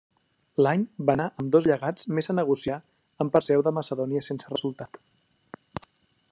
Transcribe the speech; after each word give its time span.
L'any 0.67 0.85
va 1.09 1.15
anar 1.17 1.27
amb 1.43 1.51
dos 1.55 1.67
llegats 1.71 2.09
més 2.19 2.31
a 2.33 2.35
negociar 2.39 2.79
amb 3.25 3.35
Perseu 3.37 3.65
de 3.69 3.75
Macedònia 3.79 4.25
sense 4.29 4.53
resultat. 4.55 5.03